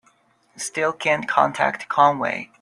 [0.57, 2.49] Still can't contact Conway.